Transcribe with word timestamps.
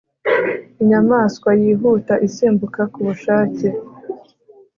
Inyamaswa 0.81 1.49
yihuta 1.61 2.13
isimbuka 2.27 2.81
kubushake 2.93 3.67